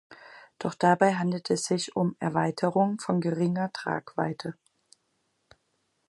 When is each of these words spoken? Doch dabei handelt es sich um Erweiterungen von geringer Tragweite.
Doch 0.57 0.73
dabei 0.73 1.13
handelt 1.13 1.51
es 1.51 1.65
sich 1.65 1.95
um 1.95 2.15
Erweiterungen 2.19 2.97
von 2.97 3.21
geringer 3.21 3.71
Tragweite. 3.71 4.55